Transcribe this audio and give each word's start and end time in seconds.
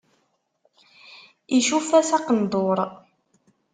Icuff-as 1.57 2.09
aqenduṛ. 2.17 2.77